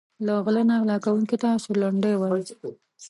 [0.25, 2.43] له غله نه غلا کونکي ته سورلنډی وايي.